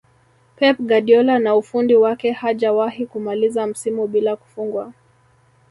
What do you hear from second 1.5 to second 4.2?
ufundi wake hajawahi kumaliza msimu